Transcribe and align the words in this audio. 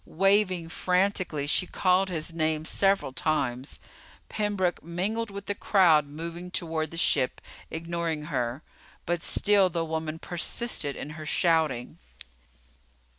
Waving 0.07 0.67
frantically, 0.69 1.45
she 1.45 1.67
called 1.67 2.09
his 2.09 2.33
name 2.33 2.65
several 2.65 3.13
times. 3.13 3.77
Pembroke 4.29 4.81
mingled 4.81 5.29
with 5.29 5.45
the 5.45 5.53
crowd 5.53 6.07
moving 6.07 6.49
toward 6.49 6.89
the 6.89 6.97
ship, 6.97 7.39
ignoring 7.69 8.23
her. 8.23 8.63
But 9.05 9.21
still 9.21 9.69
the 9.69 9.85
woman 9.85 10.17
persisted 10.17 10.95
in 10.95 11.11
her 11.11 11.25
shouting. 11.27 11.99